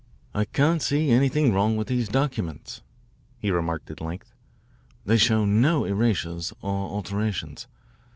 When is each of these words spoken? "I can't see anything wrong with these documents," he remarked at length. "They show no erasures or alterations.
"I 0.33 0.45
can't 0.45 0.81
see 0.81 1.11
anything 1.11 1.53
wrong 1.53 1.77
with 1.77 1.85
these 1.85 2.09
documents," 2.09 2.81
he 3.37 3.51
remarked 3.51 3.91
at 3.91 4.01
length. 4.01 4.33
"They 5.05 5.17
show 5.17 5.45
no 5.45 5.85
erasures 5.85 6.51
or 6.63 6.89
alterations. 6.89 7.67